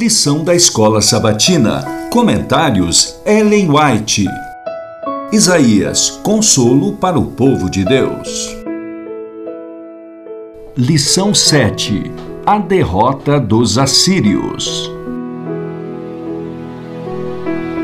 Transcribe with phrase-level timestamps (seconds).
[0.00, 1.84] Lição da Escola Sabatina.
[2.10, 4.24] Comentários Ellen White.
[5.30, 8.56] Isaías, consolo para o povo de Deus.
[10.74, 12.10] Lição 7.
[12.46, 14.90] A derrota dos assírios.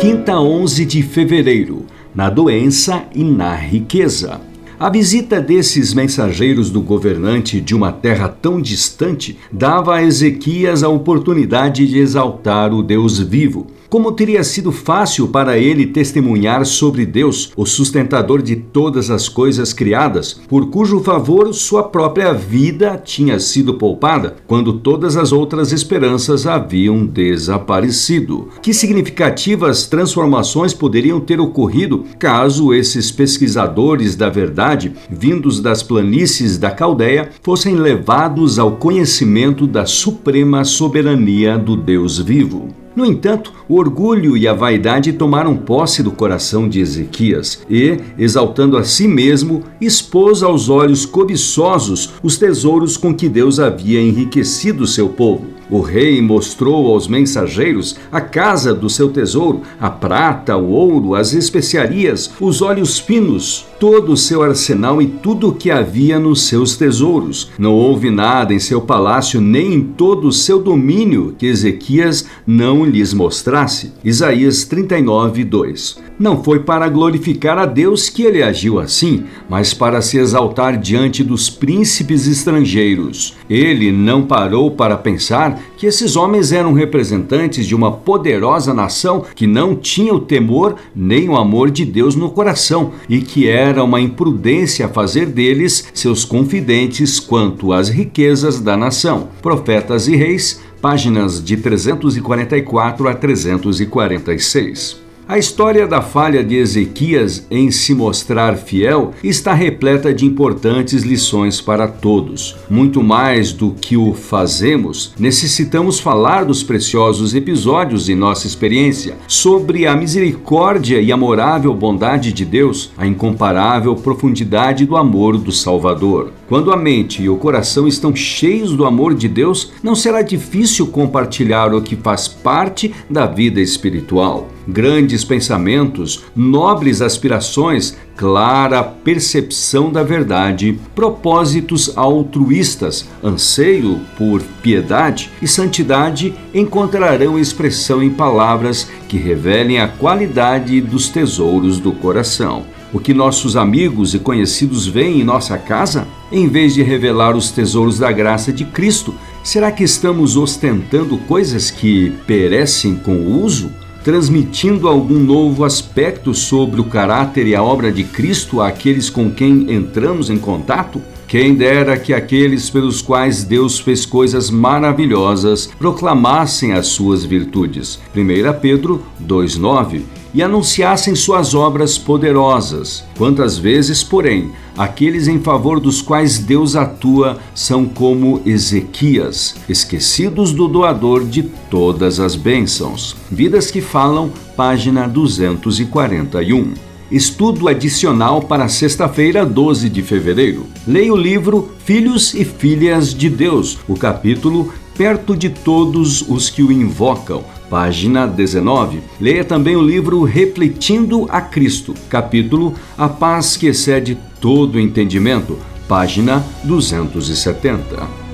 [0.00, 1.86] Quinta 11 de fevereiro.
[2.12, 4.40] Na doença e na riqueza.
[4.80, 10.88] A visita desses mensageiros do governante de uma terra tão distante dava a Ezequias a
[10.88, 17.52] oportunidade de exaltar o Deus vivo como teria sido fácil para ele testemunhar sobre Deus,
[17.56, 23.74] o sustentador de todas as coisas criadas, por cujo favor sua própria vida tinha sido
[23.74, 28.48] poupada, quando todas as outras esperanças haviam desaparecido.
[28.62, 34.69] Que significativas transformações poderiam ter ocorrido caso esses pesquisadores da verdade,
[35.10, 42.68] vindos das planícies da Caldeia, fossem levados ao conhecimento da suprema soberania do Deus vivo?
[42.94, 48.76] No entanto, o orgulho e a vaidade tomaram posse do coração de Ezequias e, exaltando
[48.76, 55.08] a si mesmo, expôs aos olhos cobiçosos os tesouros com que Deus havia enriquecido seu
[55.08, 55.59] povo.
[55.70, 61.32] O rei mostrou aos mensageiros a casa do seu tesouro, a prata, o ouro, as
[61.32, 66.76] especiarias, os óleos finos, todo o seu arsenal e tudo o que havia nos seus
[66.76, 67.50] tesouros.
[67.56, 72.84] Não houve nada em seu palácio nem em todo o seu domínio que Ezequias não
[72.84, 73.92] lhes mostrasse.
[74.04, 76.10] Isaías 39, 2.
[76.18, 81.24] Não foi para glorificar a Deus que ele agiu assim, mas para se exaltar diante
[81.24, 83.36] dos príncipes estrangeiros.
[83.48, 89.46] Ele não parou para pensar que esses homens eram representantes de uma poderosa nação que
[89.46, 94.00] não tinha o temor nem o amor de Deus no coração e que era uma
[94.00, 99.28] imprudência fazer deles seus confidentes quanto às riquezas da nação.
[99.42, 105.09] Profetas e Reis, páginas de 344 a 346.
[105.30, 111.60] A história da falha de Ezequias em se mostrar fiel está repleta de importantes lições
[111.60, 112.56] para todos.
[112.68, 119.86] Muito mais do que o fazemos, necessitamos falar dos preciosos episódios em nossa experiência, sobre
[119.86, 126.32] a misericórdia e amorável bondade de Deus, a incomparável profundidade do amor do Salvador.
[126.48, 130.88] Quando a mente e o coração estão cheios do amor de Deus, não será difícil
[130.88, 134.48] compartilhar o que faz parte da vida espiritual.
[134.68, 146.34] Grandes pensamentos, nobres aspirações, clara percepção da verdade, propósitos altruístas, anseio por piedade e santidade
[146.52, 152.64] encontrarão expressão em palavras que revelem a qualidade dos tesouros do coração.
[152.92, 156.08] O que nossos amigos e conhecidos veem em nossa casa?
[156.30, 159.14] Em vez de revelar os tesouros da graça de Cristo,
[159.44, 163.70] será que estamos ostentando coisas que perecem com o uso?
[164.10, 169.72] Transmitindo algum novo aspecto sobre o caráter e a obra de Cristo àqueles com quem
[169.72, 171.00] entramos em contato?
[171.30, 178.00] Quem dera que aqueles pelos quais Deus fez coisas maravilhosas proclamassem as suas virtudes.
[178.12, 180.02] 1 Pedro 2,9
[180.34, 183.04] e anunciassem suas obras poderosas.
[183.16, 190.66] Quantas vezes, porém, aqueles em favor dos quais Deus atua são como Ezequias, esquecidos do
[190.66, 193.16] doador de todas as bênçãos.
[193.30, 196.89] Vidas que Falam, página 241.
[197.10, 200.66] Estudo adicional para sexta-feira, 12 de fevereiro.
[200.86, 206.62] Leia o livro Filhos e Filhas de Deus, o capítulo Perto de Todos os que
[206.62, 209.00] o Invocam, página 19.
[209.20, 215.58] Leia também o livro Refletindo a Cristo, capítulo A Paz que excede todo entendimento,
[215.88, 218.29] página 270.